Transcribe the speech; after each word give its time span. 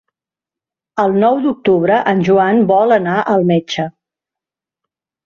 El 1.01 1.11
nou 1.23 1.35
d'octubre 1.43 1.99
en 2.11 2.23
Joan 2.29 2.63
vol 2.71 2.95
anar 2.97 3.19
al 3.35 3.45
metge. 3.51 3.87